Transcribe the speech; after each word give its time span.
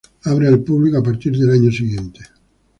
Abre 0.23 0.47
al 0.47 0.61
público 0.63 0.97
a 0.97 1.03
partir 1.03 1.31
del 1.37 1.51
año 1.51 1.71
siguiente. 1.71 2.21